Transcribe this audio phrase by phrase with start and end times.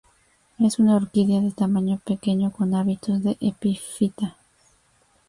[0.57, 4.35] Es una orquídea de tamaño pequeño, con hábitos de epífita.